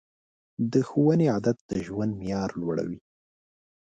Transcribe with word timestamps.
د 0.71 0.73
ښوونې 0.89 1.25
عادت 1.33 1.57
د 1.69 1.71
ژوند 1.85 2.11
معیار 2.19 2.49
لوړوي. 2.61 2.99